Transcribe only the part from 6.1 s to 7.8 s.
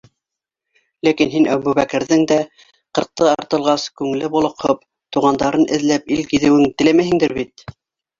ил гиҙеүен теләмәйһеңдер бит?